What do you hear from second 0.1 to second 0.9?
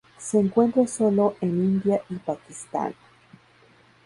Se encuentra